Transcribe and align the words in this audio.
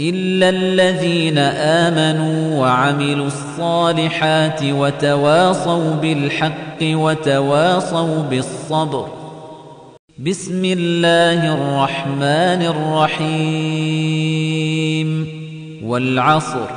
إلا 0.00 0.48
الذين 0.48 1.38
آمنوا 1.38 2.60
وعملوا 2.60 3.26
الصالحات 3.26 4.60
وتواصوا 4.62 5.94
بالحق 5.94 6.82
وتواصوا 6.82 8.22
بالصبر 8.22 9.08
بسم 10.18 10.64
الله 10.64 11.54
الرحمن 11.54 12.62
الرحيم 13.26 14.16
والعصر 15.84 16.68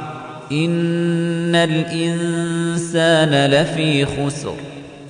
إن 0.52 1.56
الإنسان 1.56 3.46
لفي 3.52 4.06
خسر 4.06 4.56